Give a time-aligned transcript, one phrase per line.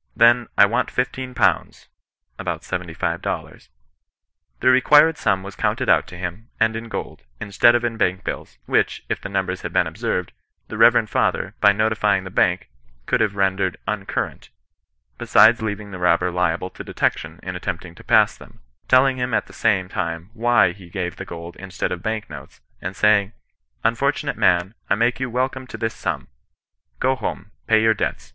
[0.16, 1.88] 'Then, I want fifteen pounds,'
[2.38, 3.68] (about seventy five dollars.)
[4.60, 8.24] The required sum was counted out to him, and in gold, instead of in bank
[8.24, 10.32] bills,* which, if the numbers had been observed,
[10.68, 12.70] the reve rend father, by notifying the bank,
[13.04, 14.48] could have rendered uncurrent,
[15.18, 19.44] besides leaving the robber liable to detection in attempting to pass them, telling him at
[19.46, 23.84] the same time why he gave the gold instead of bank notes; and saying, *
[23.84, 26.28] Unfortunate man, I make you welcome to this sum.
[26.98, 27.50] Go home.
[27.66, 28.32] Pay your debts.